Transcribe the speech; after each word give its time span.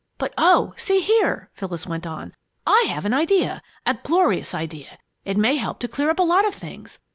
"But 0.17 0.33
oh, 0.35 0.73
see 0.77 0.99
here!" 1.01 1.51
Phyllis 1.53 1.85
went 1.85 2.07
on. 2.07 2.33
"I 2.65 2.85
have 2.89 3.05
an 3.05 3.13
idea 3.13 3.61
a 3.85 3.93
glorious 3.93 4.55
idea! 4.55 4.97
It 5.25 5.37
may 5.37 5.57
help 5.57 5.77
to 5.81 5.87
clear 5.87 6.09
up 6.09 6.17
a 6.17 6.23
lot 6.23 6.43
of 6.43 6.55
things. 6.55 6.97